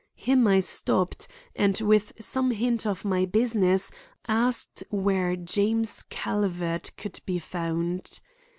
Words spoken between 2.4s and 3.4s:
hint of my